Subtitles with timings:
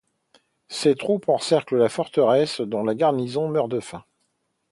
[0.69, 4.03] Ses troupes encerclent la forteresse dont la garnison meurt de faim.